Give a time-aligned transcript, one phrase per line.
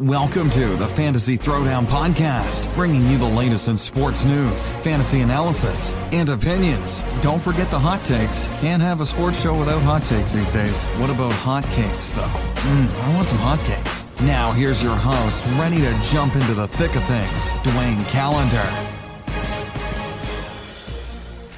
[0.00, 5.92] Welcome to the Fantasy Throwdown Podcast, bringing you the latest in sports news, fantasy analysis,
[6.12, 7.02] and opinions.
[7.20, 8.46] Don't forget the hot takes.
[8.60, 10.84] Can't have a sports show without hot takes these days.
[11.00, 12.20] What about hot cakes, though?
[12.22, 14.04] Mmm, I want some hot cakes.
[14.22, 18.94] Now, here's your host, ready to jump into the thick of things, Dwayne Calendar.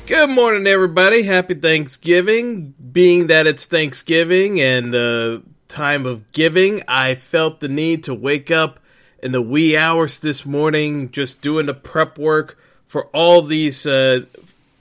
[0.06, 1.24] Good morning, everybody.
[1.24, 2.72] Happy Thanksgiving.
[2.90, 5.40] Being that it's Thanksgiving and uh,
[5.70, 8.80] time of giving, I felt the need to wake up
[9.22, 14.24] in the wee hours this morning, just doing the prep work for all these uh,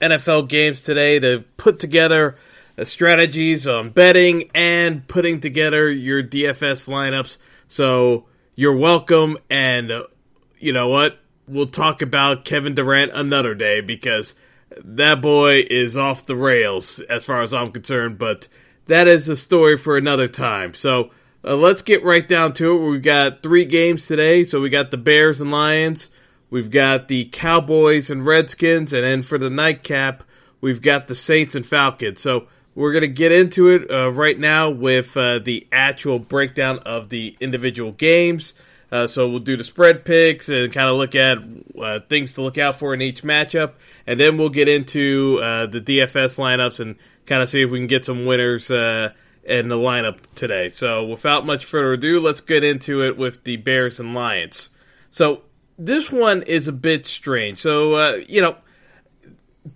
[0.00, 2.36] NFL games today to put together
[2.76, 7.38] uh, strategies on betting and putting together your DFS lineups.
[7.68, 10.04] So you're welcome, and uh,
[10.58, 11.18] you know what?
[11.46, 14.34] We'll talk about Kevin Durant another day because
[14.84, 18.48] that boy is off the rails as far as I'm concerned, but
[18.90, 20.74] that is a story for another time.
[20.74, 21.10] So
[21.44, 22.90] uh, let's get right down to it.
[22.90, 24.44] We've got three games today.
[24.44, 26.10] So we got the Bears and Lions,
[26.50, 30.24] we've got the Cowboys and Redskins, and then for the nightcap,
[30.60, 32.20] we've got the Saints and Falcons.
[32.20, 36.80] So we're going to get into it uh, right now with uh, the actual breakdown
[36.80, 38.54] of the individual games.
[38.92, 41.38] Uh, so we'll do the spread picks and kind of look at
[41.80, 43.74] uh, things to look out for in each matchup,
[44.04, 46.96] and then we'll get into uh, the DFS lineups and
[47.30, 49.12] kind of see if we can get some winners uh,
[49.44, 50.68] in the lineup today.
[50.68, 54.68] So, without much further ado, let's get into it with the Bears and Lions.
[55.10, 55.42] So,
[55.78, 57.58] this one is a bit strange.
[57.58, 58.56] So, uh, you know,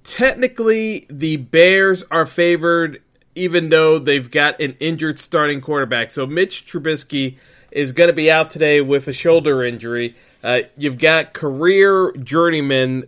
[0.02, 3.00] technically, the Bears are favored
[3.36, 6.10] even though they've got an injured starting quarterback.
[6.10, 7.38] So, Mitch Trubisky
[7.70, 10.16] is going to be out today with a shoulder injury.
[10.42, 13.04] Uh, you've got career journeyman.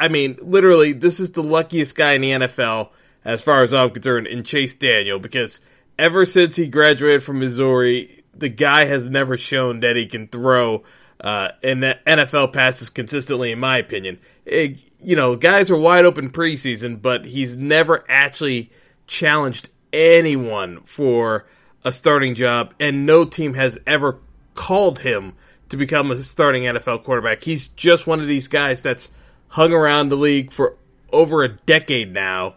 [0.00, 2.88] I mean, literally, this is the luckiest guy in the NFL
[3.24, 5.60] as far as I'm concerned, in Chase Daniel because
[5.98, 10.82] ever since he graduated from Missouri, the guy has never shown that he can throw
[11.20, 14.18] uh, and that NFL passes consistently, in my opinion.
[14.44, 18.70] It, you know, guys are wide open preseason, but he's never actually
[19.06, 21.46] challenged anyone for
[21.84, 24.18] a starting job, and no team has ever
[24.54, 25.34] called him
[25.68, 27.42] to become a starting NFL quarterback.
[27.44, 29.10] He's just one of these guys that's
[29.48, 30.76] hung around the league for
[31.12, 32.56] over a decade now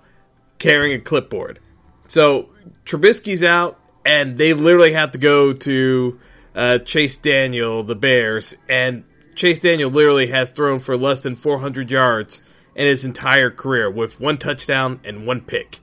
[0.66, 1.60] carrying a clipboard.
[2.08, 2.50] So
[2.86, 6.20] Trubisky's out, and they literally have to go to
[6.56, 9.04] uh, Chase Daniel, the Bears, and
[9.36, 12.42] Chase Daniel literally has thrown for less than 400 yards
[12.74, 15.80] in his entire career with one touchdown and one pick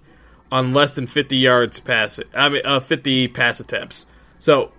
[0.51, 2.19] on less than 50 yards pass.
[2.35, 4.07] I mean, uh, 50 pass attempts.
[4.39, 4.73] So,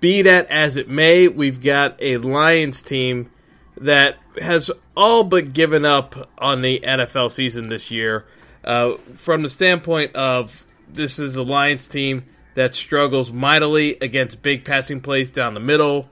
[0.00, 3.30] be that as it may, we've got a Lions team
[3.76, 8.24] that has all but given up on the NFL season this year.
[8.64, 14.64] Uh, from the standpoint of this is a Lions team that struggles mightily against big
[14.64, 16.08] passing plays down the middle.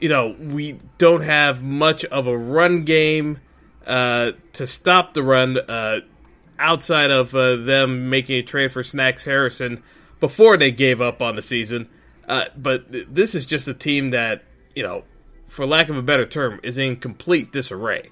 [0.00, 3.38] You know, we don't have much of a run game
[3.86, 6.00] uh, to stop the run uh,
[6.58, 9.82] outside of uh, them making a trade for Snacks Harrison
[10.18, 11.88] before they gave up on the season.
[12.28, 14.44] Uh, but this is just a team that,
[14.74, 15.04] you know,
[15.46, 18.08] for lack of a better term, is in complete disarray.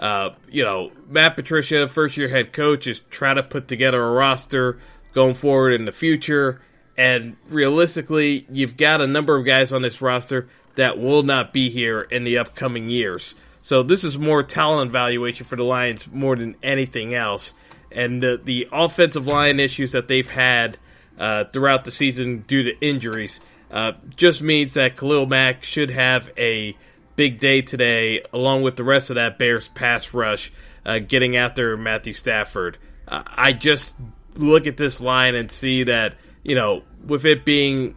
[0.00, 4.10] Uh, you know, Matt Patricia, first year head coach, is trying to put together a
[4.10, 4.78] roster
[5.12, 6.62] going forward in the future.
[6.96, 11.68] And realistically, you've got a number of guys on this roster that will not be
[11.68, 13.34] here in the upcoming years.
[13.60, 17.52] So this is more talent valuation for the Lions more than anything else.
[17.92, 20.78] And the, the offensive line issues that they've had
[21.18, 26.30] uh, throughout the season due to injuries uh, just means that Khalil Mack should have
[26.38, 26.76] a
[27.20, 30.50] big day today, along with the rest of that Bears pass rush,
[30.86, 32.78] uh, getting after Matthew Stafford.
[33.06, 33.94] Uh, I just
[34.36, 37.94] look at this line and see that, you know, with it being,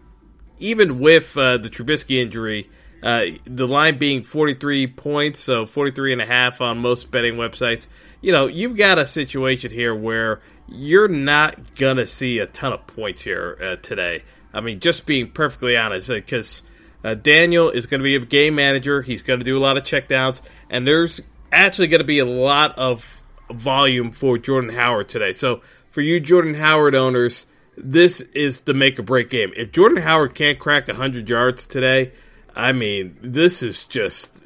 [0.60, 2.70] even with uh, the Trubisky injury,
[3.02, 7.88] Uh, the line being 43 points, so 43 and a half on most betting websites.
[8.22, 12.88] You know, you've got a situation here where you're not to see a ton of
[12.88, 14.24] points here uh, today.
[14.54, 16.64] I mean, just being perfectly honest, because
[17.04, 19.02] uh, Daniel is going to be a game manager.
[19.02, 21.22] He's going to do a lot of checkdowns, and there's
[21.52, 25.34] actually going to be a lot of volume for Jordan Howard today.
[25.34, 25.62] So,
[25.92, 27.46] for you Jordan Howard owners,
[27.78, 29.52] this is the make or break game.
[29.56, 32.12] If Jordan Howard can't crack 100 yards today,
[32.56, 34.44] I mean, this is just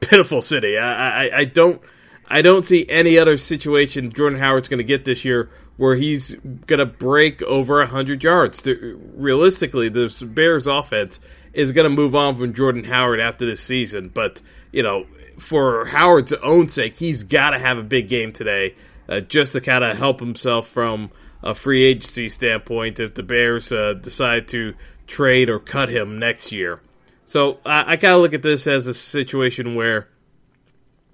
[0.00, 0.78] pitiful city.
[0.78, 1.80] I, I, I don't
[2.26, 6.34] I don't see any other situation Jordan Howard's going to get this year where he's
[6.66, 8.62] going to break over 100 yards.
[8.66, 11.20] Realistically, the Bears offense
[11.52, 14.10] is going to move on from Jordan Howard after this season.
[14.12, 14.40] But,
[14.72, 15.06] you know,
[15.38, 18.76] for Howard's own sake, he's got to have a big game today
[19.08, 21.10] uh, just to kind of help himself from
[21.42, 24.74] a free agency standpoint if the Bears uh, decide to
[25.06, 26.80] trade or cut him next year.
[27.26, 30.08] So I, I kind of look at this as a situation where,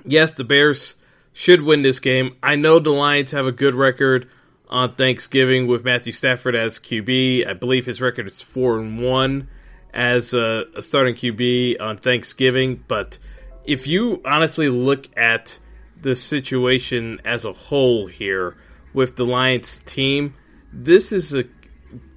[0.05, 0.97] yes, the Bears
[1.33, 2.37] should win this game.
[2.43, 4.29] I know the Lions have a good record
[4.69, 7.47] on Thanksgiving with Matthew Stafford as QB.
[7.47, 9.49] I believe his record is four and one
[9.97, 12.85] as a, a starting QB on Thanksgiving.
[12.87, 13.19] But
[13.65, 15.59] if you honestly look at
[16.01, 18.57] the situation as a whole here,
[18.97, 20.35] with the Lions team.
[20.73, 21.45] This is a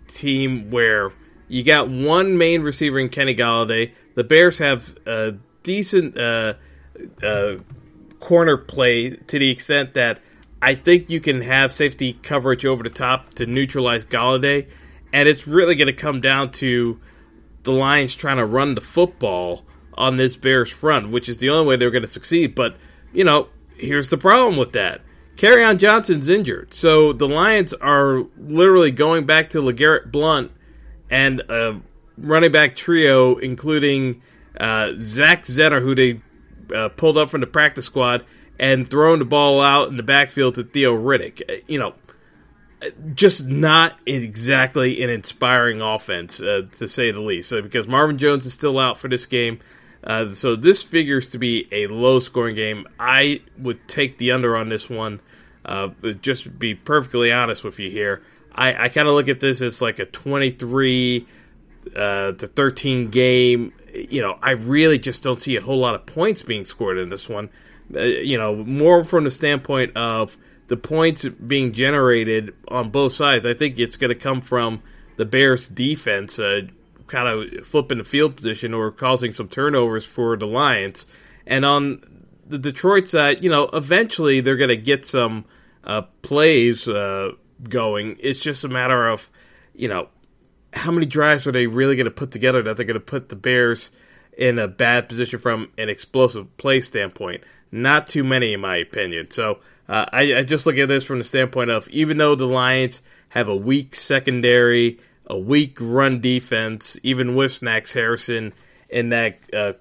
[0.08, 1.12] team where
[1.50, 3.92] you got one main receiver in Kenny Golladay.
[4.16, 6.54] The Bears have a decent uh,
[7.22, 7.56] uh,
[8.22, 10.22] corner play to the extent that
[10.62, 14.70] I think you can have safety coverage over the top to neutralize Golladay,
[15.12, 17.02] and it's really going to come down to
[17.64, 21.68] the Lions trying to run the football on this Bears front, which is the only
[21.68, 22.56] way they're going to succeed.
[22.56, 22.78] But
[23.14, 25.02] you know, here's the problem with that:
[25.36, 30.52] Kerryon Johnson's injured, so the Lions are literally going back to LeGarrette Blunt
[31.10, 31.82] and a
[32.18, 34.22] running back trio, including
[34.60, 36.22] uh, Zach Zenner, who they
[36.76, 38.26] uh, pulled up from the practice squad,
[38.60, 41.64] and throwing the ball out in the backfield to Theo Riddick.
[41.68, 41.94] You know,
[43.14, 47.50] just not exactly an inspiring offense, uh, to say the least.
[47.50, 49.60] So because Marvin Jones is still out for this game.
[50.02, 52.88] Uh, so this figures to be a low scoring game.
[52.98, 55.20] I would take the under on this one.
[55.66, 55.90] Uh,
[56.22, 58.24] just be perfectly honest with you here,
[58.54, 61.28] I, I kind of look at this as like a 23
[61.96, 63.74] uh, to 13 game.
[63.94, 67.10] You know, I really just don't see a whole lot of points being scored in
[67.10, 67.50] this one.
[67.94, 70.38] Uh, you know, more from the standpoint of
[70.70, 73.46] the points being generated on both sides.
[73.46, 74.82] I think it's going to come from
[75.18, 76.62] the Bears' defense, uh,
[77.08, 81.08] kind of flipping the field position or causing some turnovers for the Lions.
[81.48, 82.04] And on
[82.48, 85.46] the Detroit side, you know, eventually they're going to get some
[85.84, 87.32] uh, plays uh,
[87.64, 88.18] going.
[88.20, 89.28] It's just a matter of,
[89.74, 90.08] you know,
[90.72, 93.30] how many drives are they really going to put together that they're going to put
[93.30, 93.90] the Bears
[94.38, 97.44] in a bad position from an explosive play standpoint?
[97.72, 99.32] Not too many, in my opinion.
[99.32, 102.48] So uh, I, I just look at this from the standpoint of even though the
[102.48, 108.54] Lions have a weak secondary, a weak run defense, even with Snacks Harrison
[108.90, 109.74] in that uh,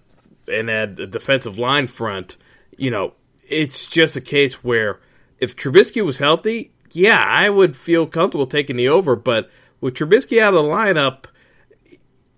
[0.48, 2.36] in that defensive line front
[2.78, 3.12] you know,
[3.46, 5.00] it's just a case where
[5.38, 9.14] if Trubisky was healthy, yeah, I would feel comfortable taking the over.
[9.16, 9.50] But
[9.80, 11.26] with Trubisky out of the lineup,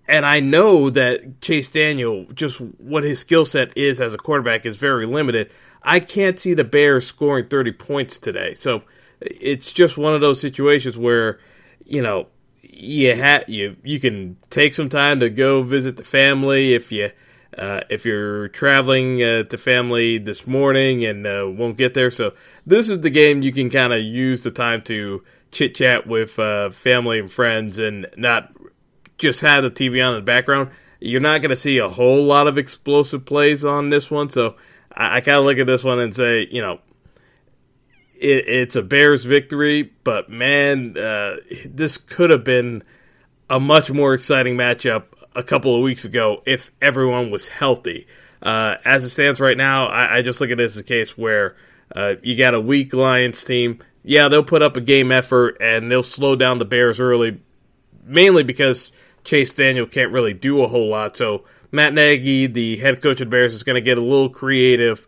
[0.07, 4.65] and I know that Chase Daniel, just what his skill set is as a quarterback,
[4.65, 5.51] is very limited.
[5.83, 8.53] I can't see the Bears scoring 30 points today.
[8.53, 8.83] So
[9.19, 11.39] it's just one of those situations where,
[11.85, 12.27] you know,
[12.61, 17.11] you ha- you you can take some time to go visit the family if you
[17.57, 22.11] uh, if you're traveling uh, to family this morning and uh, won't get there.
[22.11, 22.33] So
[22.65, 26.39] this is the game you can kind of use the time to chit chat with
[26.39, 28.53] uh, family and friends and not
[29.17, 30.71] just have the TV on in the background.
[30.99, 34.29] You're not going to see a whole lot of explosive plays on this one.
[34.29, 34.55] So
[34.95, 36.79] I, I kind of look at this one and say, you know,
[38.15, 42.83] it, it's a Bears victory, but man, uh, this could have been
[43.49, 45.05] a much more exciting matchup
[45.35, 48.07] a couple of weeks ago if everyone was healthy.
[48.41, 51.15] Uh, as it stands right now, I, I, just look at this as a case
[51.15, 51.55] where
[51.95, 53.79] uh, you got a weak Lions team.
[54.03, 57.39] Yeah, they'll put up a game effort and they'll slow down the Bears early,
[58.03, 58.91] mainly because
[59.23, 61.15] Chase Daniel can't really do a whole lot.
[61.15, 64.29] So Matt Nagy, the head coach of the Bears, is going to get a little
[64.29, 65.07] creative,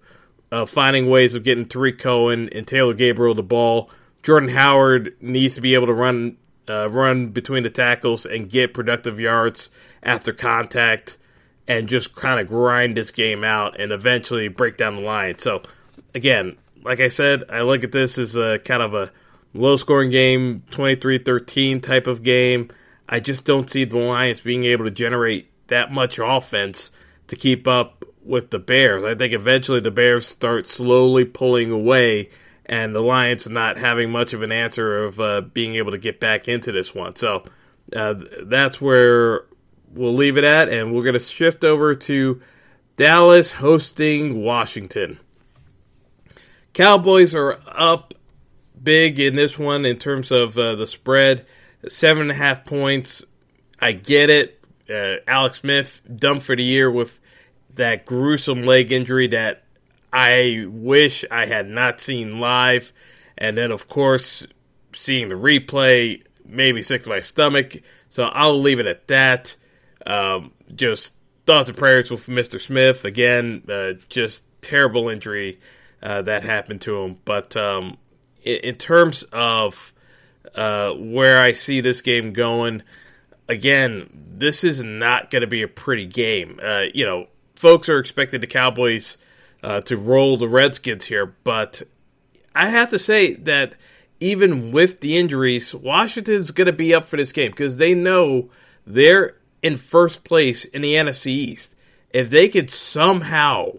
[0.52, 3.90] uh, finding ways of getting Tarik Cohen and Taylor Gabriel the ball.
[4.24, 6.38] Jordan Howard needs to be able to run
[6.70, 9.70] uh, run between the tackles and get productive yards
[10.02, 11.18] after contact
[11.68, 15.38] and just kind of grind this game out and eventually break down the line.
[15.40, 15.64] So,
[16.16, 19.12] again, like I said, I look at this as a kind of a
[19.54, 22.70] low scoring game, 23 13 type of game.
[23.08, 26.92] I just don't see the Lions being able to generate that much offense
[27.28, 29.04] to keep up with the Bears.
[29.04, 32.30] I think eventually the Bears start slowly pulling away,
[32.66, 36.20] and the Lions not having much of an answer of uh, being able to get
[36.20, 37.16] back into this one.
[37.16, 37.44] So
[37.96, 39.46] uh, that's where
[39.94, 42.42] we'll leave it at, and we're going to shift over to
[42.96, 45.20] Dallas hosting Washington.
[46.74, 48.14] Cowboys are up
[48.82, 51.46] big in this one in terms of uh, the spread,
[51.88, 53.24] seven and a half points.
[53.80, 54.63] I get it.
[54.94, 57.20] Uh, Alex Smith dumped for the year with
[57.76, 59.64] that gruesome leg injury that
[60.12, 62.94] I wish I had not seen live,
[63.38, 64.46] and then of course
[64.94, 67.78] seeing the replay maybe sick to my stomach.
[68.10, 69.56] So I'll leave it at that.
[70.06, 72.62] Um, just thoughts and prayers with Mr.
[72.62, 73.64] Smith again.
[73.68, 75.60] Uh, just terrible injury
[76.02, 77.18] uh, that happened to him.
[77.26, 77.98] But um,
[78.44, 79.94] in, in, terms of
[80.56, 82.84] uh, where I see this game going,
[83.48, 86.60] again, this is not going to be a pretty game.
[86.64, 89.18] Uh, you know, folks are expecting the Cowboys
[89.62, 91.82] uh, to roll the Redskins here, but
[92.56, 93.76] I have to say that
[94.20, 98.50] even with the injuries, Washington's going to be up for this game because they know
[98.86, 101.76] they're in first place in the NFC East.
[102.12, 103.74] If they could somehow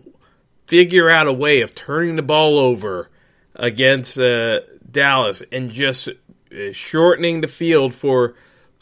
[0.66, 3.10] figure out a way of turning the ball over
[3.54, 8.34] against uh, Dallas and just uh, shortening the field for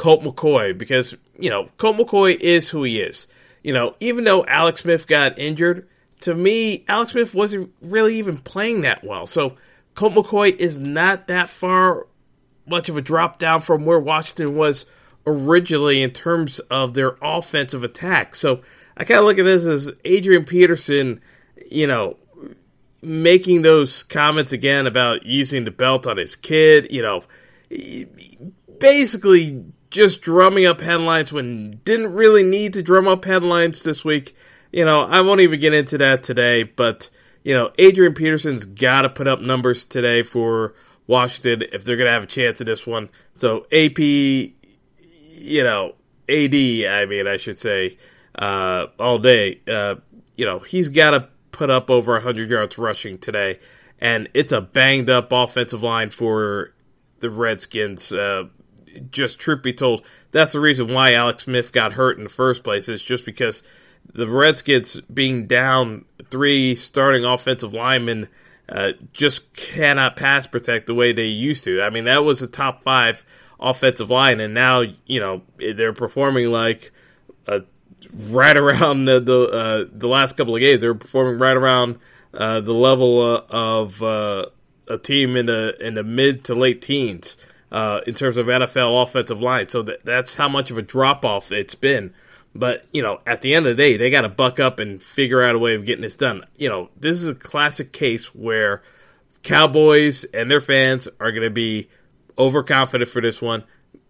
[0.02, 3.28] Colt McCoy, because, you know, Colt McCoy is who he is.
[3.62, 5.88] You know, even though Alex Smith got injured,
[6.22, 9.26] to me, Alex Smith wasn't really even playing that well.
[9.26, 9.54] So
[9.94, 12.08] Colt McCoy is not that far
[12.66, 14.86] much of a drop down from where Washington was
[15.24, 18.34] originally in terms of their offensive attack.
[18.34, 18.62] So
[18.96, 21.20] I kind of look at this as Adrian Peterson,
[21.70, 22.16] you know,
[23.02, 27.22] making those comments again about using the belt on his kid, you know,
[28.80, 34.34] basically just drumming up headlines when didn't really need to drum up headlines this week.
[34.72, 37.10] You know, I won't even get into that today, but
[37.44, 40.74] you know, Adrian Peterson's got to put up numbers today for
[41.06, 43.10] Washington if they're going to have a chance in this one.
[43.34, 44.52] So AP, you
[45.62, 45.94] know,
[46.28, 47.98] AD, I mean, I should say,
[48.34, 49.96] uh, all day, uh,
[50.36, 53.58] you know, he's got to put up over 100 yards rushing today.
[54.00, 56.72] And it's a banged up offensive line for
[57.20, 58.12] the Redskins.
[58.12, 58.44] Uh,
[59.10, 62.64] just truth be told, that's the reason why Alex Smith got hurt in the first
[62.64, 63.62] place, is just because
[64.12, 68.28] the Redskins being down three starting offensive linemen
[68.68, 71.82] uh, just cannot pass protect the way they used to.
[71.82, 73.24] I mean, that was a top five
[73.60, 76.92] offensive line, and now you know they're performing like
[77.46, 77.60] uh,
[78.28, 80.80] right around the the, uh, the, last couple of games.
[80.80, 81.98] They're performing right around
[82.34, 87.36] uh, the level uh, of a team in the in the mid to late teens
[88.06, 89.68] in terms of NFL offensive line.
[89.68, 92.12] So that, that's how much of a drop off it's been.
[92.54, 95.02] But, you know, at the end of the day, they got to buck up and
[95.02, 96.44] figure out a way of getting this done.
[96.56, 98.82] You know, this is a classic case where
[99.42, 101.88] Cowboys and their fans are going to be
[102.38, 103.64] overconfident for this one.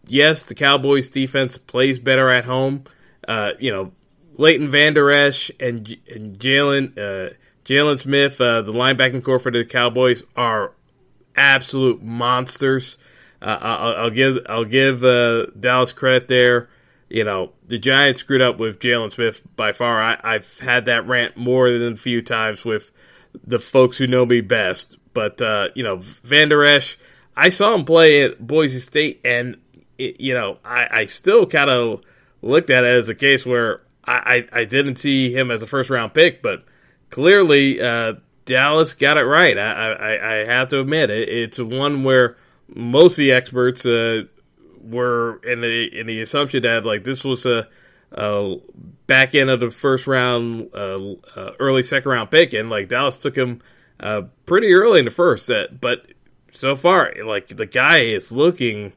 [0.07, 2.85] Yes, the Cowboys defense plays better at home.
[3.27, 3.93] Uh, you know,
[4.37, 9.65] Leighton Vander Esch and, and Jalen uh, Jaylon Smith, uh, the linebacking core for the
[9.65, 10.73] Cowboys, are
[11.37, 12.99] absolute monsters.
[13.43, 16.69] I'll, I'll, give I'll give uh, Dallas credit there
[17.13, 20.01] you know, the Giants screwed up with Jaylon Smith by far.
[20.01, 22.91] I, have had that rant more than a few times with
[23.47, 24.97] the folks who know me best.
[25.13, 26.97] But, uh, you know, Vander Esch,
[27.37, 29.59] I saw him play at Boise State, and,
[29.99, 32.01] it, you know, I, I still kind of
[32.41, 35.67] looked at it as a case where I, I, I, didn't see him as a
[35.67, 36.65] first round pick, but
[37.11, 38.15] clearly uh,
[38.47, 39.59] Dallas got it right.
[39.59, 42.39] I, I, I have to admit, it, it's one where
[42.75, 44.25] most of the experts uh,
[44.83, 47.69] were in the in the assumption that like this was a,
[48.13, 48.57] a
[49.07, 53.19] back end of the first round, uh, uh, early second round pick, and like Dallas
[53.19, 53.61] took him
[54.01, 55.81] uh, pretty early in the first set.
[55.81, 56.07] But
[56.51, 58.93] so far, like the guy is looking,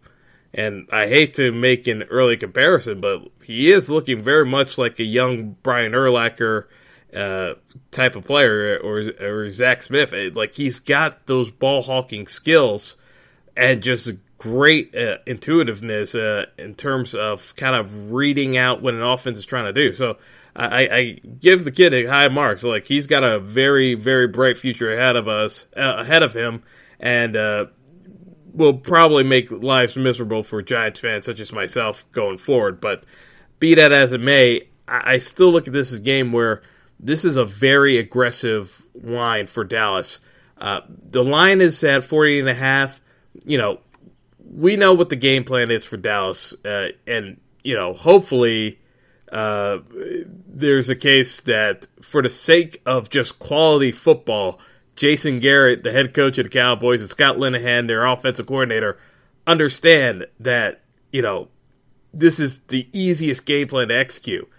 [0.54, 5.00] and I hate to make an early comparison, but he is looking very much like
[5.00, 6.66] a young Brian Urlacher.
[7.14, 7.54] Uh,
[7.92, 12.98] type of player or or Zach Smith, like he's got those ball hawking skills
[13.56, 19.02] and just great uh, intuitiveness uh, in terms of kind of reading out what an
[19.02, 19.94] offense is trying to do.
[19.94, 20.18] So
[20.56, 22.64] I, I give the kid a high marks.
[22.64, 26.64] Like he's got a very very bright future ahead of us, uh, ahead of him,
[27.00, 27.66] and uh,
[28.54, 32.80] will probably make lives miserable for Giants fans such as myself going forward.
[32.80, 33.04] But
[33.60, 36.62] be that as it may, I, I still look at this as a game where
[37.00, 40.22] this is a very aggressive line for Dallas.
[40.58, 43.02] Uh, the line is at 40 and a half.
[43.44, 43.80] You know,
[44.40, 48.80] we know what the game plan is for Dallas, uh, and you know, hopefully,
[49.32, 49.80] uh,
[50.48, 54.60] there's a case that for the sake of just quality football,
[54.96, 58.98] Jason Garrett, the head coach of the Cowboys, and Scott Linehan, their offensive coordinator,
[59.48, 61.50] understand that, you know,
[62.14, 64.50] this is the easiest game plan to execute.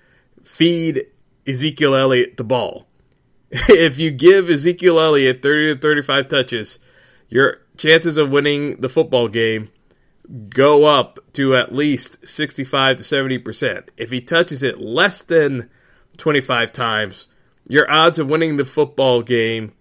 [0.44, 1.06] Feed
[1.46, 2.86] Ezekiel Elliott the ball.
[3.50, 6.78] if you give Ezekiel Elliott 30 to 35 touches,
[7.28, 9.70] your chances of winning the football game
[10.48, 13.88] go up to at least 65 to 70%.
[13.96, 15.70] If he touches it less than
[16.16, 17.28] 25 times,
[17.68, 19.72] your odds of winning the football game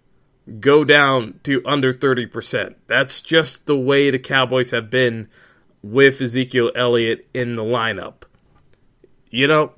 [0.60, 2.76] go down to under 30%.
[2.88, 5.30] That's just the way the Cowboys have been
[5.82, 8.24] with Ezekiel Elliott in the lineup.
[9.30, 9.74] You know,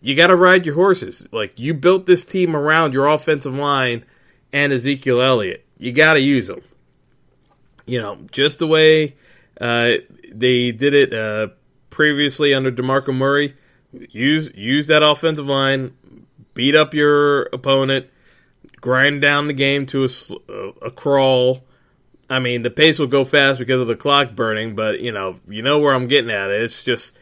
[0.00, 1.26] you got to ride your horses.
[1.32, 4.04] Like, you built this team around your offensive line
[4.52, 5.66] and Ezekiel Elliott.
[5.78, 6.62] You got to use them.
[7.86, 9.16] You know, just the way
[9.60, 9.92] uh,
[10.32, 11.48] they did it uh,
[11.90, 13.54] previously under DeMarco Murray.
[13.92, 15.94] Use use that offensive line,
[16.54, 18.06] beat up your opponent,
[18.80, 20.52] grind down the game to a,
[20.86, 21.64] a crawl.
[22.28, 25.38] I mean, the pace will go fast because of the clock burning, but you know,
[25.48, 26.50] you know where I'm getting at.
[26.50, 27.14] It's just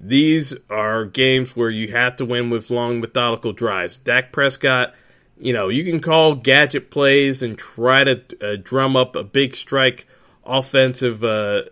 [0.00, 3.98] these are games where you have to win with long methodical drives.
[3.98, 4.94] Dak Prescott,
[5.38, 9.54] you know, you can call gadget plays and try to uh, drum up a big
[9.54, 10.06] strike
[10.44, 11.62] offensive uh,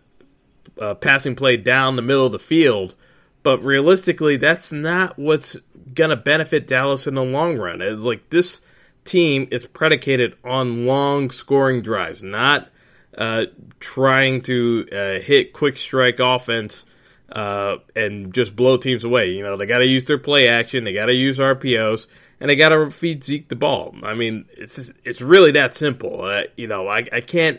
[0.80, 2.94] uh, passing play down the middle of the field.
[3.42, 5.56] But realistically, that's not what's
[5.92, 7.82] going to benefit Dallas in the long run.
[7.82, 8.60] It's like this
[9.04, 12.68] team is predicated on long scoring drives, not
[13.16, 13.44] uh,
[13.80, 16.86] trying to uh, hit quick strike offense
[17.30, 19.30] uh, and just blow teams away.
[19.30, 22.06] You know, they got to use their play action, they got to use RPOs,
[22.44, 23.94] and they got to feed Zeke the ball.
[24.02, 26.26] I mean, it's it's really that simple.
[26.26, 27.58] Uh, you know, I, I can't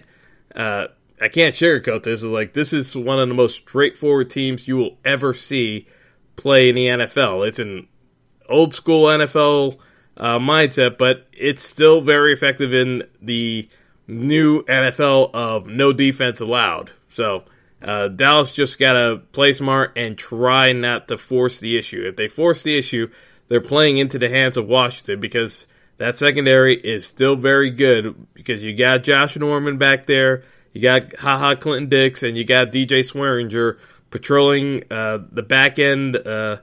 [0.55, 0.89] uh,
[1.19, 2.21] I can't sugarcoat this.
[2.21, 5.87] Is like this is one of the most straightforward teams you will ever see
[6.35, 7.47] play in the NFL.
[7.47, 7.87] It's an
[8.47, 9.79] old school NFL
[10.17, 13.67] uh, mindset, but it's still very effective in the
[14.07, 16.91] new NFL of no defense allowed.
[17.11, 17.45] So
[17.81, 22.03] uh, Dallas just got to play smart and try not to force the issue.
[22.05, 23.09] If they force the issue,
[23.47, 28.63] they're playing into the hands of Washington because that secondary is still very good because
[28.63, 30.43] you got Josh Norman back there.
[30.73, 33.77] You got Ha Ha Clinton-Dix and you got DJ Swearinger
[34.09, 36.57] patrolling uh, the back end uh,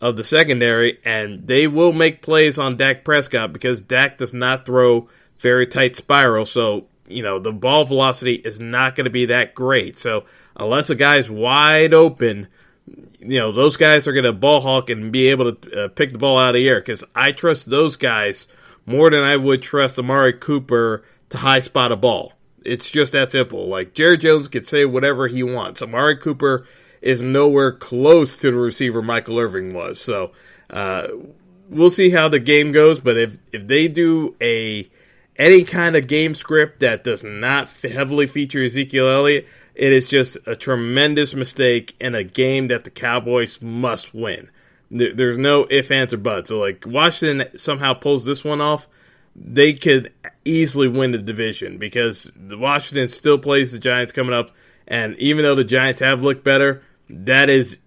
[0.00, 4.66] of the secondary, and they will make plays on Dak Prescott because Dak does not
[4.66, 6.44] throw very tight spiral.
[6.44, 9.98] So, you know, the ball velocity is not going to be that great.
[9.98, 10.24] So,
[10.56, 12.48] unless a guy's wide open,
[12.86, 16.12] you know, those guys are going to ball hawk and be able to uh, pick
[16.12, 18.46] the ball out of the air because I trust those guys
[18.84, 22.32] more than I would trust Amari Cooper to high spot a ball.
[22.64, 23.68] It's just that simple.
[23.68, 25.82] Like Jerry Jones could say whatever he wants.
[25.82, 26.66] Amari Cooper
[27.00, 30.00] is nowhere close to the receiver Michael Irvin was.
[30.00, 30.32] So
[30.70, 31.08] uh,
[31.68, 33.00] we'll see how the game goes.
[33.00, 34.88] But if if they do a
[35.36, 39.46] any kind of game script that does not heavily feature Ezekiel Elliott,
[39.76, 44.50] it is just a tremendous mistake in a game that the Cowboys must win.
[44.90, 46.48] There's no if, ands, or buts.
[46.48, 48.88] So like Washington somehow pulls this one off
[49.38, 50.12] they could
[50.44, 54.50] easily win the division because the Washington still plays the Giants coming up,
[54.88, 57.78] and even though the Giants have looked better, that is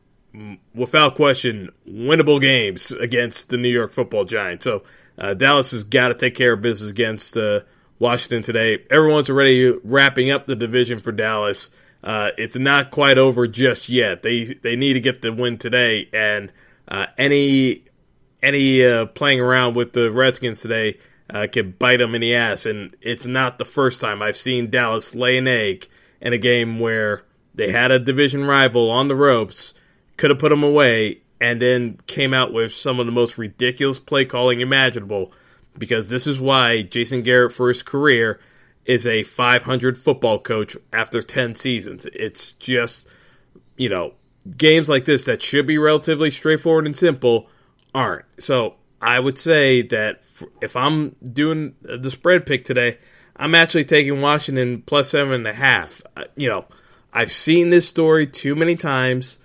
[0.76, 4.64] without question winnable games against the New York Football Giants.
[4.64, 4.84] So
[5.18, 7.62] uh, Dallas has got to take care of business against uh,
[8.00, 8.84] Washington today.
[8.90, 11.70] Everyone's already wrapping up the division for Dallas.
[12.04, 14.24] Uh, it's not quite over just yet.
[14.24, 16.52] They they need to get the win today, and
[16.88, 17.84] uh, any
[18.42, 20.98] any uh, playing around with the Redskins today
[21.30, 22.66] uh, could bite them in the ass.
[22.66, 25.88] And it's not the first time I've seen Dallas lay an egg
[26.22, 29.74] in a game where they had a division rival on the ropes,
[30.18, 34.00] could have put them away, and then came out with some of the most ridiculous
[34.00, 35.32] play calling imaginable.
[35.80, 38.40] Because this is why Jason Garrett, for his career,
[38.86, 42.06] is a 500 football coach after 10 seasons.
[42.14, 43.08] It's just,
[43.78, 44.14] you know,
[44.56, 47.48] games like this that should be relatively straightforward and simple
[47.96, 48.26] aren't.
[48.40, 50.22] So I would say that
[50.62, 52.98] if I'm doing the spread pick today,
[53.36, 56.02] I'm actually taking Washington plus seven and a half.
[56.36, 56.66] You know,
[57.14, 59.40] I've seen this story too many times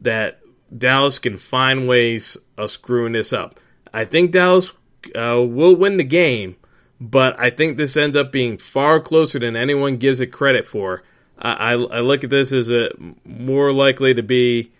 [0.00, 0.40] that
[0.76, 3.60] Dallas can find ways of screwing this up.
[3.94, 4.72] I think Dallas
[5.14, 6.56] uh, will win the game,
[7.00, 11.02] but I think this ends up being far closer than anyone gives it credit for.
[11.40, 12.90] I, I, look at this as a
[13.24, 14.72] more likely to be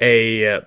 [0.00, 0.60] a uh,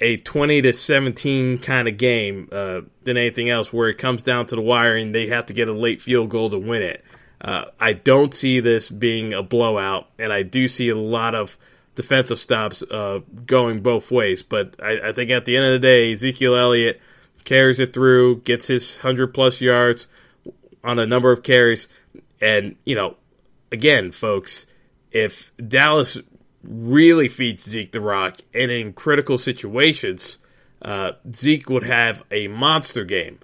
[0.00, 4.46] a 20 to 17 kind of game uh, than anything else where it comes down
[4.46, 7.04] to the wire and they have to get a late field goal to win it.
[7.40, 11.56] Uh, I don't see this being a blowout, and I do see a lot of
[11.94, 14.42] defensive stops uh, going both ways.
[14.42, 17.00] But I, I, think at the end of the day, Ezekiel Elliott
[17.44, 20.06] carries it through, gets his 100 plus yards
[20.82, 21.88] on a number of carries.
[22.40, 23.16] And, you know,
[23.72, 24.66] again, folks,
[25.10, 26.18] if Dallas
[26.62, 30.38] really feeds Zeke the rock and in critical situations,
[30.82, 33.38] uh, Zeke would have a monster game.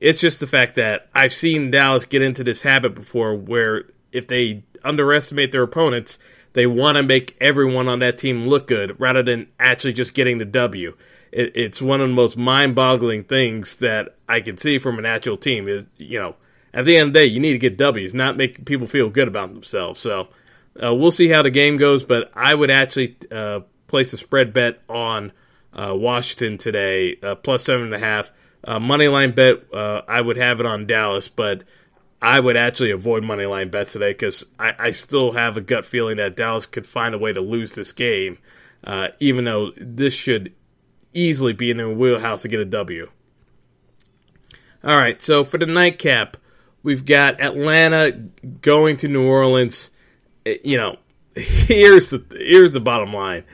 [0.00, 4.26] It's just the fact that I've seen Dallas get into this habit before where if
[4.26, 6.18] they underestimate their opponents,
[6.54, 10.38] they want to make everyone on that team look good rather than actually just getting
[10.38, 10.96] the W.
[11.32, 15.36] It, it's one of the most mind-boggling things that I can see from an actual
[15.36, 15.68] team.
[15.68, 16.36] Is you know,
[16.74, 19.10] at the end of the day, you need to get W's, not make people feel
[19.10, 20.00] good about themselves.
[20.00, 20.28] So
[20.82, 24.52] uh, we'll see how the game goes, but I would actually uh, place a spread
[24.52, 25.32] bet on
[25.72, 28.30] uh, Washington today, uh, plus seven and a half.
[28.64, 31.64] Uh, money line bet, uh, I would have it on Dallas, but
[32.20, 35.84] I would actually avoid money line bets today because I, I, still have a gut
[35.84, 38.38] feeling that Dallas could find a way to lose this game,
[39.18, 40.52] even though this should
[41.14, 43.10] easily be in their wheelhouse to get a W.
[44.84, 46.36] All right, so for the nightcap,
[46.82, 48.10] we've got Atlanta
[48.60, 49.90] going to New Orleans.
[50.44, 50.96] Eh, you know,
[51.36, 53.44] here's the here's the bottom line.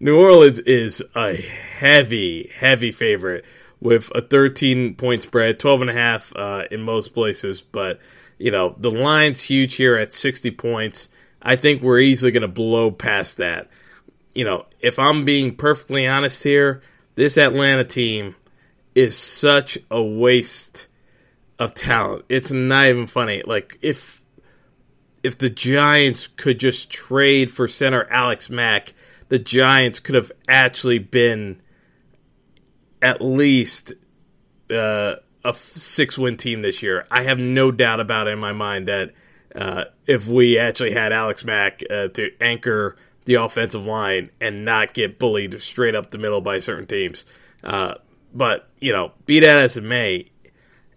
[0.00, 3.44] New Orleans is a heavy, heavy favorite
[3.80, 8.00] with a 13 point spread, 12 and a half uh, in most places, but
[8.38, 11.08] you know, the line's huge here at 60 points.
[11.42, 13.68] I think we're easily going to blow past that.
[14.34, 16.82] You know, if I'm being perfectly honest here,
[17.18, 18.36] this Atlanta team
[18.94, 20.86] is such a waste
[21.58, 22.24] of talent.
[22.28, 23.42] It's not even funny.
[23.44, 24.24] Like if
[25.24, 28.94] if the Giants could just trade for center Alex Mack,
[29.26, 31.60] the Giants could have actually been
[33.02, 33.94] at least
[34.70, 37.04] uh, a six win team this year.
[37.10, 39.12] I have no doubt about it in my mind that
[39.56, 42.94] uh, if we actually had Alex Mack uh, to anchor
[43.28, 47.26] the offensive line and not get bullied straight up the middle by certain teams.
[47.62, 47.92] Uh,
[48.32, 50.30] but, you know, be that as it may,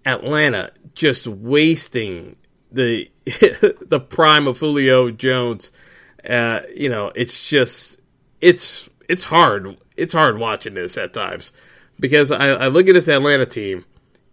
[0.05, 2.37] Atlanta just wasting
[2.71, 5.73] the the prime of Julio Jones.
[6.27, 7.99] Uh, you know, it's just
[8.39, 9.77] it's it's hard.
[9.97, 11.51] It's hard watching this at times
[11.99, 13.83] because I, I look at this Atlanta team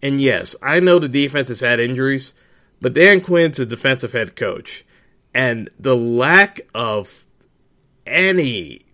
[0.01, 2.33] and yes, I know the defense has had injuries,
[2.81, 4.85] but Dan Quinn's a defensive head coach.
[5.35, 7.25] And the lack of
[8.09, 8.87] any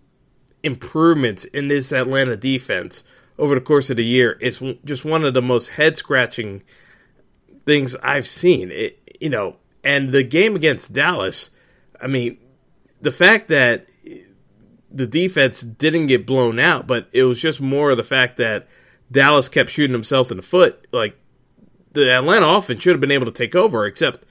[0.62, 3.04] improvements in this Atlanta defense
[3.38, 6.62] over the course of the year is just one of the most head scratching
[7.66, 8.70] things I've seen.
[8.70, 11.50] It, you know, and the game against Dallas,
[12.00, 12.38] I mean,
[13.00, 13.86] the fact that
[14.90, 18.68] the defense didn't get blown out, but it was just more of the fact that
[19.10, 20.86] Dallas kept shooting themselves in the foot.
[20.92, 21.18] Like
[21.92, 24.24] the Atlanta offense should have been able to take over, except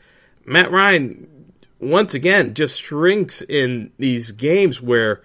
[0.45, 1.27] Matt Ryan
[1.89, 5.21] once again just shrinks in these games where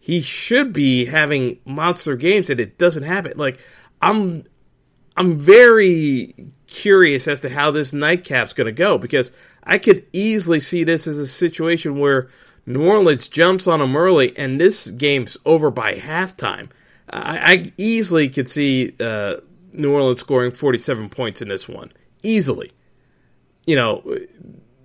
[0.00, 3.34] he should be having monster games and it doesn't happen.
[3.36, 3.58] Like
[4.00, 4.44] I'm
[5.16, 6.34] I'm very
[6.66, 9.32] curious as to how this nightcap's going to go because
[9.64, 12.28] I could easily see this as a situation where
[12.66, 16.70] New Orleans jumps on them early and this game's over by halftime.
[17.10, 19.36] I, I easily could see uh,
[19.72, 21.92] New Orleans scoring 47 points in this one.
[22.22, 22.72] Easily.
[23.66, 24.18] You know,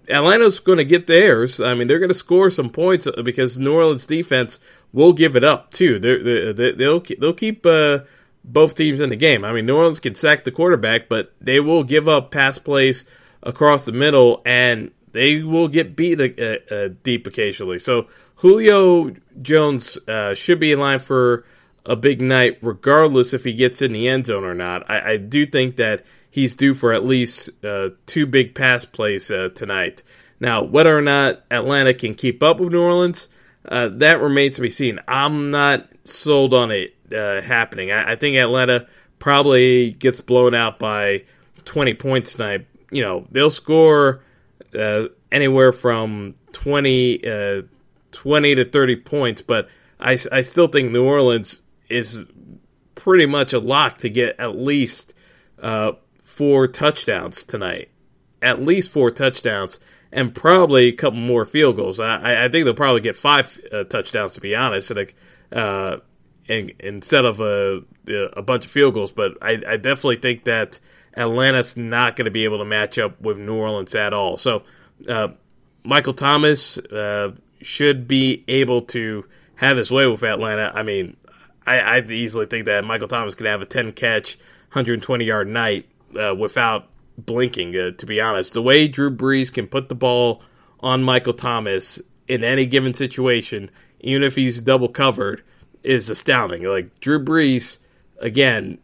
[0.09, 1.59] Atlanta's going to get theirs.
[1.59, 4.59] I mean, they're going to score some points because New Orleans defense
[4.91, 5.99] will give it up too.
[5.99, 7.99] They're, they will they'll keep uh,
[8.43, 9.45] both teams in the game.
[9.45, 13.05] I mean, New Orleans can sack the quarterback, but they will give up pass plays
[13.41, 17.79] across the middle, and they will get beat uh, uh, deep occasionally.
[17.79, 21.45] So Julio Jones uh, should be in line for
[21.85, 24.89] a big night, regardless if he gets in the end zone or not.
[24.89, 29.29] I, I do think that he's due for at least uh, two big pass plays
[29.29, 30.01] uh, tonight.
[30.39, 33.29] Now, whether or not Atlanta can keep up with New Orleans,
[33.65, 34.99] uh, that remains to be seen.
[35.07, 37.91] I'm not sold on it uh, happening.
[37.91, 38.87] I, I, think Atlanta
[39.19, 41.25] probably gets blown out by
[41.65, 42.65] 20 points tonight.
[42.89, 44.23] You know, they'll score
[44.77, 47.61] uh, anywhere from 20, uh,
[48.11, 49.69] 20 to 30 points, but
[49.99, 52.25] I, I still think New Orleans is
[52.95, 55.13] pretty much a lock to get at least
[55.61, 55.93] uh,
[56.33, 57.89] four touchdowns tonight.
[58.41, 59.79] At least four touchdowns,
[60.11, 61.99] and probably a couple more field goals.
[61.99, 65.13] I, I think they'll probably get five uh, touchdowns to be honest, and,
[65.51, 65.97] uh,
[66.49, 67.83] and, instead of a
[68.35, 69.11] a bunch of field goals.
[69.11, 70.79] But I, I definitely think that
[71.15, 74.35] Atlanta's not going to be able to match up with New Orleans at all.
[74.35, 74.63] So
[75.07, 75.29] uh,
[75.83, 80.71] Michael Thomas uh, should be able to have his way with Atlanta.
[80.73, 81.15] I mean,
[81.65, 84.35] I, I easily think that Michael Thomas could have a 10 catch,
[84.71, 88.53] 120 yard night uh, without blinking, uh, to be honest.
[88.53, 90.41] The way Drew Brees can put the ball
[90.79, 93.69] on Michael Thomas in any given situation
[94.03, 95.41] even if he's double covered,
[95.81, 96.63] is astounding.
[96.63, 97.79] Like Drew Brees,
[98.19, 98.77] again,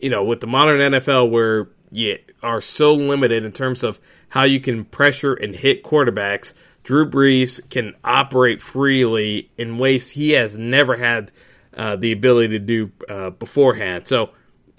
[0.00, 4.44] you know, with the modern NFL where you are so limited in terms of how
[4.44, 10.56] you can pressure and hit quarterbacks, Drew Brees can operate freely in ways he has
[10.56, 11.30] never had
[11.74, 14.06] uh, the ability to do uh, beforehand.
[14.06, 14.30] So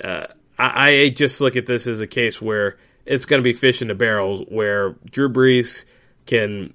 [0.04, 0.28] uh,
[0.62, 3.82] I, I, just look at this as a case where it's going to be fish
[3.82, 5.86] in the barrels, where Drew Brees
[6.28, 6.74] can,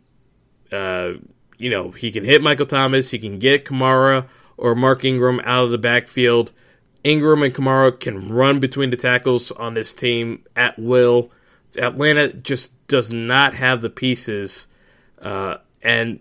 [0.72, 1.12] uh,
[1.57, 5.64] you know, he can hit Michael Thomas, he can get Kamara or Mark Ingram out
[5.64, 6.51] of the backfield.
[7.05, 11.31] Ingram and Kamara can run between the tackles on this team at will.
[11.79, 14.66] Atlanta just does not have the pieces,
[15.22, 16.18] uh, and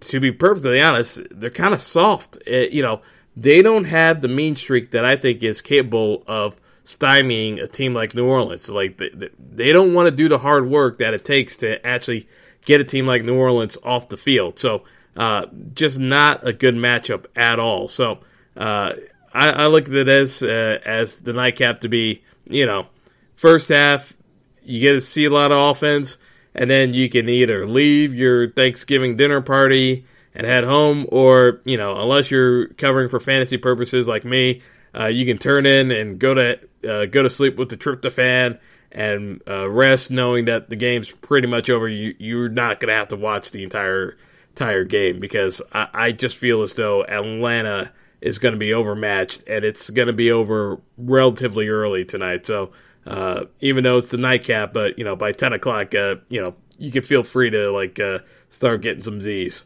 [0.00, 2.36] to be perfectly honest, they're kind of soft.
[2.46, 3.00] It, you know,
[3.36, 7.94] they don't have the mean streak that I think is capable of stymieing a team
[7.94, 8.68] like New Orleans.
[8.68, 12.28] Like they, they don't want to do the hard work that it takes to actually
[12.64, 14.58] get a team like New Orleans off the field.
[14.58, 14.84] So
[15.16, 17.88] uh, just not a good matchup at all.
[17.88, 18.20] So
[18.56, 18.92] uh,
[19.32, 22.86] I, I, look at as uh, as the nightcap to be, you know,
[23.34, 24.16] first half
[24.62, 26.18] you get to see a lot of offense,
[26.54, 31.76] and then you can either leave your Thanksgiving dinner party and head home, or you
[31.76, 34.62] know, unless you're covering for fantasy purposes like me,
[34.98, 38.58] uh, you can turn in and go to uh, go to sleep with the tryptophan
[38.92, 41.88] and uh, rest, knowing that the game's pretty much over.
[41.88, 44.16] You you're not gonna have to watch the entire
[44.50, 49.44] entire game because I, I just feel as though Atlanta is going to be overmatched
[49.46, 52.44] and it's going to be over relatively early tonight.
[52.44, 52.72] So
[53.06, 56.54] uh, even though it's the nightcap, but you know by ten o'clock, uh, you know
[56.78, 59.64] you can feel free to like uh, start getting some Z's.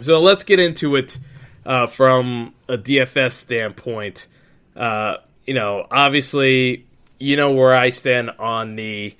[0.00, 1.18] So let's get into it
[1.64, 4.26] uh, from a DFS standpoint.
[4.76, 6.86] Uh, you know, obviously,
[7.18, 9.16] you know where I stand on the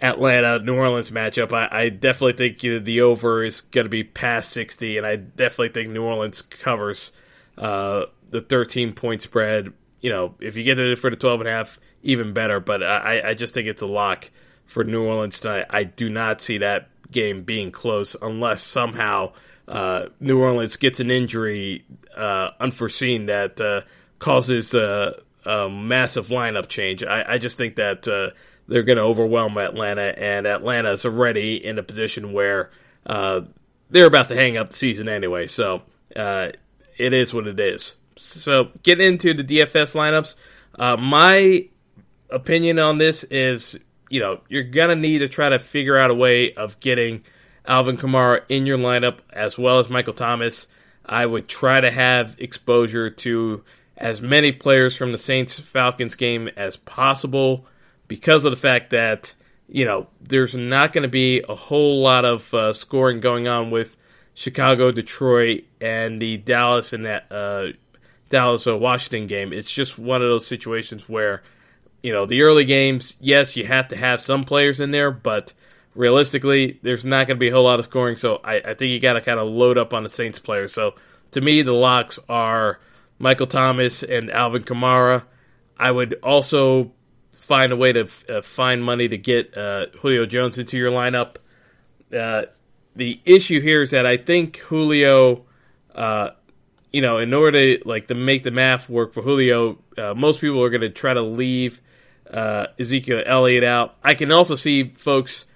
[0.00, 1.52] Atlanta New Orleans matchup.
[1.52, 5.70] I, I definitely think the over is going to be past 60, and I definitely
[5.70, 7.12] think New Orleans covers
[7.58, 9.72] uh, the 13 point spread.
[10.00, 12.60] You know, if you get it for the 12 and a half, even better.
[12.60, 14.30] But I, I just think it's a lock
[14.66, 15.66] for New Orleans tonight.
[15.70, 19.32] I do not see that game being close unless somehow
[19.66, 21.84] uh, New Orleans gets an injury
[22.16, 23.82] uh, unforeseen that uh,
[24.18, 27.02] causes a, a, massive lineup change.
[27.02, 28.30] I, I just think that uh,
[28.68, 32.70] they're going to overwhelm Atlanta, and Atlanta is already in a position where
[33.06, 33.42] uh,
[33.90, 35.46] they're about to hang up the season anyway.
[35.46, 35.82] So
[36.16, 36.48] uh,
[36.96, 37.96] it is what it is.
[38.16, 40.34] So get into the DFS lineups.
[40.98, 41.68] my
[42.30, 43.78] opinion on this is,
[44.10, 47.22] you know, you're gonna need to try to figure out a way of getting
[47.66, 50.66] Alvin Kamara in your lineup as well as Michael Thomas.
[51.06, 53.64] I would try to have exposure to
[53.96, 57.66] as many players from the Saints Falcons game as possible
[58.08, 59.34] because of the fact that
[59.68, 63.70] you know there's not going to be a whole lot of uh, scoring going on
[63.70, 63.96] with
[64.34, 67.68] Chicago, Detroit, and the Dallas and that uh,
[68.28, 69.52] Dallas uh, Washington game.
[69.52, 71.42] It's just one of those situations where
[72.02, 73.14] you know the early games.
[73.20, 75.52] Yes, you have to have some players in there, but
[75.94, 78.16] realistically, there's not going to be a whole lot of scoring.
[78.16, 80.72] So I, I think you got to kind of load up on the Saints players.
[80.72, 80.94] So
[81.30, 82.80] to me, the locks are
[83.24, 85.24] Michael Thomas and Alvin Kamara.
[85.78, 86.92] I would also
[87.38, 91.36] find a way to uh, find money to get uh, Julio Jones into your lineup.
[92.14, 92.42] Uh,
[92.94, 95.46] the issue here is that I think Julio,
[95.94, 96.32] uh,
[96.92, 100.42] you know, in order to like to make the math work for Julio, uh, most
[100.42, 101.80] people are going to try to leave
[102.30, 103.96] Ezekiel Elliott out.
[104.04, 105.46] I can also see folks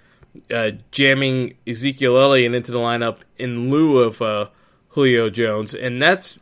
[0.89, 4.49] jamming Ezekiel Elliott into the lineup in lieu of
[4.89, 6.39] Julio Jones, and that's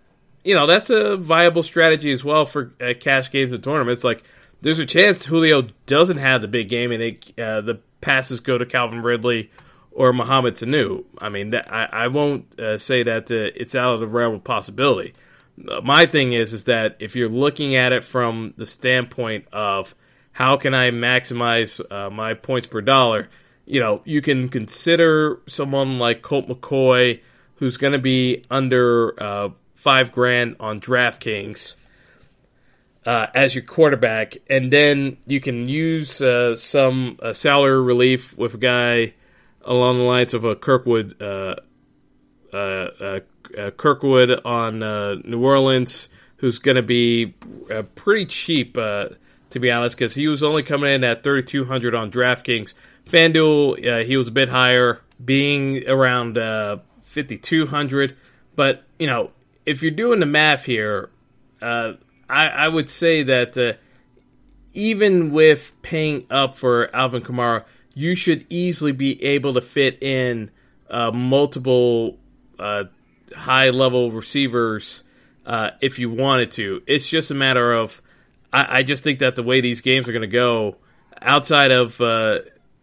[0.47, 4.03] you know that's a viable strategy as well for uh, cash games and tournaments.
[4.03, 4.23] Like
[4.61, 8.57] there's a chance Julio doesn't have the big game, and it, uh, the passes go
[8.57, 9.51] to Calvin Ridley
[9.91, 11.05] or Mohamed Sanu.
[11.17, 14.35] I mean, that, I, I won't uh, say that uh, it's out of the realm
[14.35, 15.13] of possibility.
[15.83, 19.95] my thing is, is that if you're looking at it from the standpoint of
[20.31, 21.81] how can I maximize
[22.11, 23.27] my points per dollar
[23.67, 27.21] you know, you can consider someone like Colt McCoy,
[27.55, 31.75] who's going to be under uh, five grand on DraftKings
[33.05, 38.55] uh, as your quarterback, and then you can use uh, some uh, salary relief with
[38.55, 39.13] a guy
[39.63, 41.55] along the lines of a Kirkwood, uh,
[42.51, 43.19] uh,
[43.77, 44.79] Kirkwood on
[45.23, 47.35] New Orleans, who's going to be
[47.95, 51.95] pretty cheap, to be honest, because he was only coming in at thirty two hundred
[51.95, 52.73] on DraftKings
[53.07, 58.15] FanDuel, uh, he was a bit higher, being around uh, 5,200.
[58.55, 59.31] But, you know,
[59.67, 61.09] if you're doing the math here,
[61.61, 61.93] uh,
[62.29, 63.73] I, I, would say that uh,
[64.73, 70.51] even with paying up for Alvin Kamara, you should easily be able to fit in
[70.89, 72.17] uh, multiple
[72.57, 72.85] uh,
[73.35, 75.03] high level receivers
[75.45, 76.81] uh, if you wanted to.
[76.87, 78.01] It's just a matter of
[78.53, 80.77] I, I just think that the way these games are going to go,
[81.21, 82.39] outside of uh,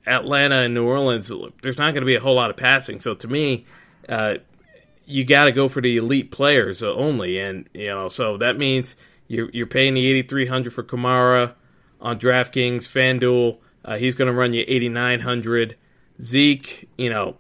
[0.06, 3.00] Atlanta and New Orleans, there's not going to be a whole lot of passing.
[3.00, 3.64] So to me,
[5.06, 8.96] you got to go for the elite players only, and you know, so that means
[9.28, 11.54] you're, you're paying the 8,300 for Kamara
[12.00, 13.58] on DraftKings, FanDuel.
[13.84, 15.76] Uh, he's going to run you 8,900.
[16.20, 17.36] Zeke, you know,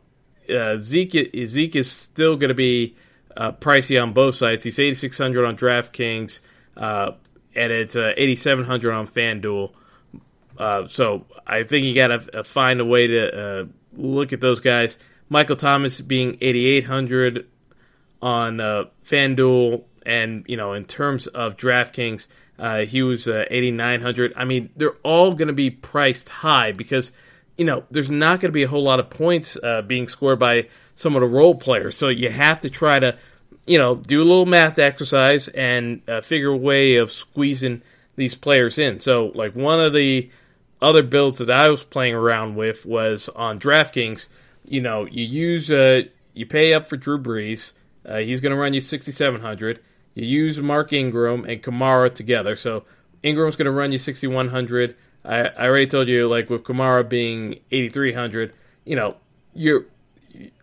[0.54, 2.96] uh, Zeke Zeke is still going to be
[3.36, 4.62] uh, pricey on both sides.
[4.62, 6.40] He's 8,600 on DraftKings,
[6.76, 7.12] uh,
[7.54, 9.72] and it's uh, 8,700 on FanDuel.
[10.58, 14.98] Uh, so I think you got to find a way to look at those guys.
[15.28, 17.46] Michael Thomas being 8,800
[18.24, 18.58] on
[19.04, 22.26] FanDuel, and you know, in terms of DraftKings,
[22.88, 24.32] he was 8,900.
[24.36, 27.12] I mean, they're all going to be priced high because
[27.58, 29.56] you know there's not going to be a whole lot of points
[29.86, 31.96] being scored by some of the role players.
[31.96, 33.16] So you have to try to,
[33.66, 37.82] you know, do a little math exercise and uh, figure a way of squeezing
[38.16, 39.00] these players in.
[39.00, 40.30] So, like one of the
[40.80, 44.28] other builds that I was playing around with was on DraftKings.
[44.64, 47.72] You know, you use uh, you pay up for Drew Brees.
[48.06, 49.80] Uh, he's going to run you 6,700.
[50.14, 52.56] You use Mark Ingram and Kamara together.
[52.56, 52.84] So
[53.22, 54.96] Ingram's going to run you 6,100.
[55.24, 58.54] I, I already told you, like with Kamara being 8,300.
[58.84, 59.16] You know,
[59.54, 59.86] you're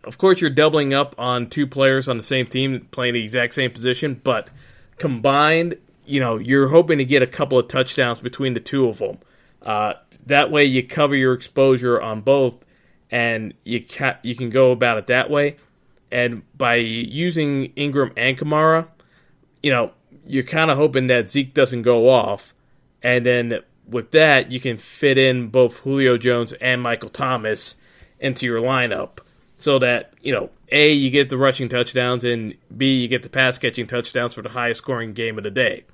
[0.04, 3.54] of course, you're doubling up on two players on the same team playing the exact
[3.54, 4.50] same position, but
[4.98, 8.98] combined, you know, you're hoping to get a couple of touchdowns between the two of
[8.98, 9.18] them.
[9.62, 9.94] Uh,
[10.26, 12.64] that way, you cover your exposure on both,
[13.10, 15.56] and you can you can go about it that way.
[16.12, 18.88] And by using Ingram and Kamara,
[19.62, 19.92] you know,
[20.26, 22.54] you're kind of hoping that Zeke doesn't go off,
[23.02, 27.74] and then with that, you can fit in both Julio Jones and Michael Thomas
[28.20, 29.18] into your lineup
[29.58, 33.28] so that you know a you get the rushing touchdowns and b you get the
[33.28, 35.84] pass catching touchdowns for the highest scoring game of the day.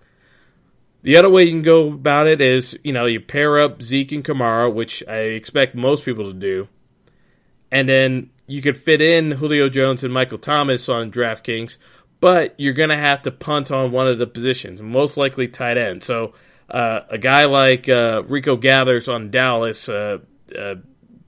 [1.02, 4.12] The other way you can go about it is you know you pair up Zeke
[4.12, 6.68] and Kamara, which I expect most people to do,
[7.70, 11.76] and then you could fit in Julio Jones and Michael Thomas on DraftKings,
[12.18, 15.76] but you're going to have to punt on one of the positions, most likely tight
[15.76, 16.02] end.
[16.02, 16.32] So
[16.70, 20.18] uh, a guy like uh, Rico Gathers on Dallas, uh,
[20.58, 20.76] uh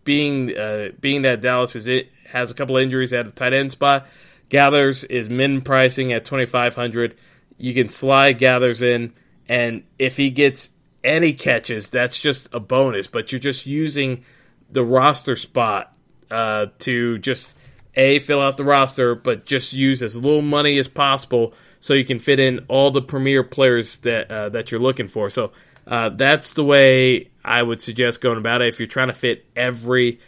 [0.02, 3.70] being uh, being that Dallas is it has a couple injuries at the tight end
[3.70, 4.09] spot.
[4.48, 7.16] Gathers is min pricing at 2500
[7.59, 9.12] You can slide Gathers in,
[9.46, 10.70] and if he gets
[11.04, 13.09] any catches, that's just a bonus.
[13.09, 14.24] But you're just using
[14.70, 15.94] the roster spot
[16.31, 17.55] uh, to just
[17.95, 22.05] a fill out the roster, but just use as little money as possible so you
[22.05, 25.31] can fit in all the premier players that uh, that you're looking for.
[25.31, 25.53] So
[25.87, 28.69] uh, that's the way I would suggest going about it.
[28.69, 30.21] If you're trying to fit every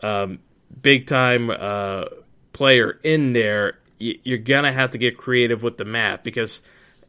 [0.00, 0.38] um,
[0.80, 2.04] big time uh,
[2.52, 6.62] player in there, you're gonna have to get creative with the math because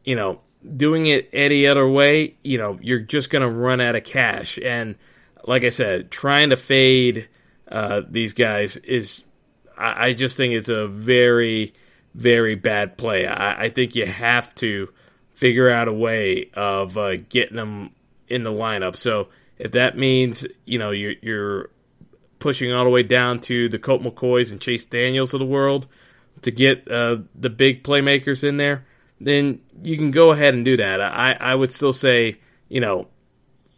[0.04, 0.40] you know
[0.76, 4.58] doing it any other way, you know, you're just gonna run out of cash.
[4.62, 4.96] And
[5.44, 7.28] like I said, trying to fade
[7.70, 9.22] uh, these guys is,
[9.76, 11.74] I, I, just think it's a very,
[12.14, 13.26] very bad play.
[13.26, 14.88] I, I, think you have to
[15.34, 17.90] figure out a way of uh, getting them
[18.28, 18.96] in the lineup.
[18.96, 21.70] So if that means you know you're, you're
[22.38, 25.86] pushing all the way down to the Colt McCoys and Chase Daniels of the world
[26.42, 28.86] to get uh, the big playmakers in there,
[29.20, 31.00] then you can go ahead and do that.
[31.00, 33.08] I, I would still say, you know,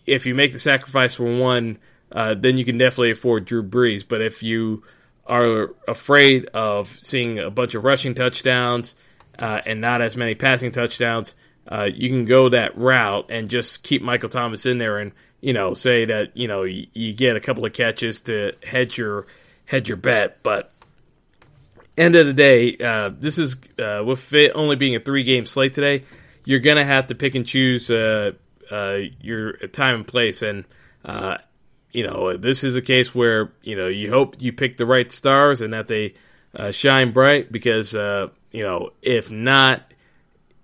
[0.06, 1.78] if you make the sacrifice for one,
[2.12, 4.04] uh, then you can definitely afford Drew Brees.
[4.06, 4.82] But if you
[5.26, 8.94] are afraid of seeing a bunch of rushing touchdowns
[9.38, 11.34] uh, and not as many passing touchdowns,
[11.66, 15.52] uh, you can go that route and just keep Michael Thomas in there and you
[15.52, 19.26] know, say that you know you, you get a couple of catches to hedge your
[19.66, 20.72] hedge your bet, but
[21.96, 25.46] end of the day, uh, this is uh, with it only being a three game
[25.46, 26.04] slate today.
[26.44, 30.64] You're gonna have to pick and choose your time and place, and
[31.04, 31.38] uh,
[31.92, 35.10] you know this is a case where you know you hope you pick the right
[35.10, 36.14] stars and that they
[36.54, 39.82] uh, shine bright because you know if not,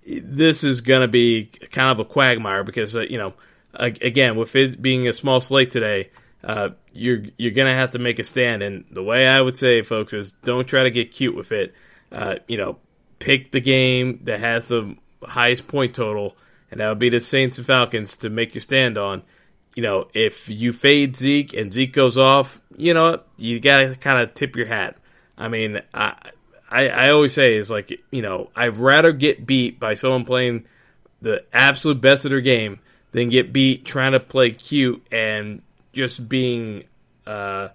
[0.06, 3.34] this is gonna be kind of a quagmire because you know
[3.78, 6.10] again, with it being a small slate today,
[6.42, 8.62] uh, you're you're gonna have to make a stand.
[8.62, 11.74] And the way I would say, folks, is don't try to get cute with it.
[12.12, 12.78] Uh, you know,
[13.18, 16.36] pick the game that has the highest point total,
[16.70, 19.22] and that would be the Saints and Falcons to make your stand on.
[19.74, 24.18] You know, if you fade Zeke and Zeke goes off, you know you gotta kind
[24.18, 24.96] of tip your hat.
[25.36, 26.14] I mean, I,
[26.70, 30.64] I I always say is like you know I'd rather get beat by someone playing
[31.20, 32.78] the absolute best of their game
[33.12, 35.62] than get beat trying to play cute and
[35.92, 36.84] just being
[37.26, 37.68] uh,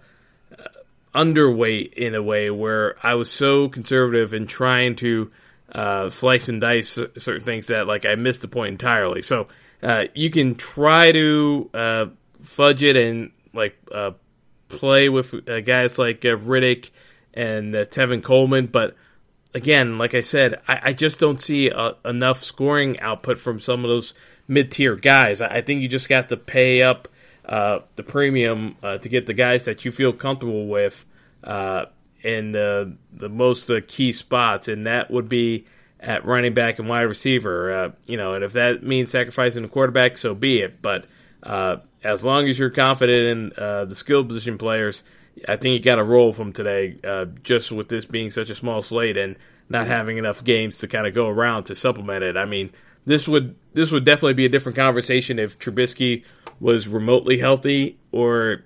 [1.14, 5.30] underweight in a way where I was so conservative in trying to
[5.72, 9.22] uh, slice and dice certain things that like I missed the point entirely.
[9.22, 9.48] So
[9.82, 12.06] uh, you can try to uh,
[12.42, 14.12] fudge it and like uh,
[14.68, 16.90] play with uh, guys like uh, Riddick
[17.32, 18.94] and Tevin Coleman, but
[19.54, 21.70] again, like I said, I, I just don't see
[22.04, 24.14] enough scoring output from some of those
[24.48, 25.40] mid tier guys.
[25.40, 27.08] I, I, think you just got to pay up
[27.44, 31.06] the premium to get the guys that you feel comfortable with
[32.22, 35.64] in the the most key spots, and that would be
[36.00, 37.72] at running back and wide receiver.
[37.72, 40.80] Uh, you know, and if that means sacrificing the quarterback, so be it.
[40.82, 41.06] But
[41.42, 43.26] uh, as long as you're confident
[43.58, 45.02] in uh, the skill position players,
[45.46, 46.98] I think you got to roll from today.
[47.04, 49.36] Uh, just with this being such a small slate and
[49.68, 52.36] not having enough games to kind of go around to supplement it.
[52.36, 52.70] I mean,
[53.06, 56.24] this would this would definitely be a different conversation if Trubisky
[56.58, 58.64] was remotely healthy or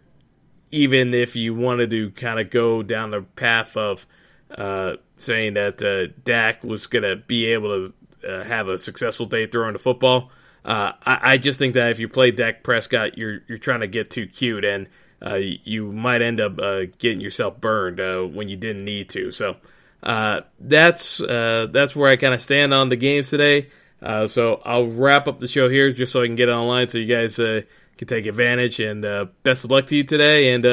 [0.70, 4.06] even if you wanted to kind of go down the path of
[4.56, 7.90] uh, saying that uh, Dak was going to be able
[8.22, 10.30] to uh, have a successful day throwing the football,
[10.64, 13.86] uh, I, I, just think that if you play Dak Prescott, you're you're trying to
[13.86, 14.86] get too cute, and
[15.24, 17.98] uh, you might end up uh, getting yourself burned
[18.34, 19.30] when you didn't need to.
[19.30, 19.56] So
[20.02, 23.68] that's that's where I kind of stand on the games today.
[24.26, 27.14] so I'll wrap up the show here just so I can get online, so you
[27.14, 28.80] guys can take advantage.
[28.80, 29.02] And
[29.42, 30.54] best of luck to you today.
[30.54, 30.64] And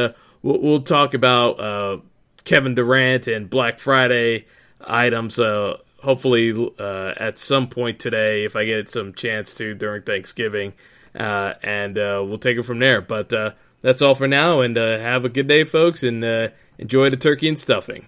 [0.41, 2.03] we'll, we'll, talk about
[2.43, 4.45] Kevin Durant and Black Friday
[4.79, 5.39] items.
[5.39, 10.73] Uh, hopefully, uh, at some point today, if I get some chance to during Thanksgiving,
[11.15, 13.01] uh, and we'll take it from there.
[13.01, 13.29] But
[13.81, 14.61] that's all for now.
[14.61, 18.07] And have a good day, folks, and enjoy the turkey and stuffing.